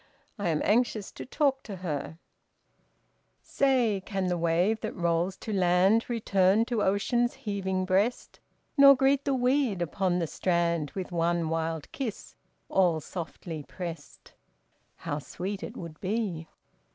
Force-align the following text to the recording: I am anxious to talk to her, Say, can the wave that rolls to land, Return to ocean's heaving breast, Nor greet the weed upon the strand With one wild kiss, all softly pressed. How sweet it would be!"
I 0.39 0.49
am 0.49 0.63
anxious 0.65 1.11
to 1.11 1.27
talk 1.27 1.61
to 1.61 1.75
her, 1.75 2.17
Say, 3.43 4.01
can 4.03 4.29
the 4.29 4.37
wave 4.39 4.81
that 4.81 4.95
rolls 4.95 5.37
to 5.37 5.53
land, 5.53 6.09
Return 6.09 6.65
to 6.65 6.81
ocean's 6.81 7.35
heaving 7.35 7.85
breast, 7.85 8.39
Nor 8.77 8.95
greet 8.95 9.25
the 9.25 9.35
weed 9.35 9.79
upon 9.79 10.17
the 10.17 10.25
strand 10.25 10.89
With 10.95 11.11
one 11.11 11.49
wild 11.49 11.91
kiss, 11.91 12.35
all 12.67 12.99
softly 12.99 13.61
pressed. 13.61 14.33
How 14.95 15.19
sweet 15.19 15.61
it 15.61 15.77
would 15.77 15.99
be!" 15.99 16.47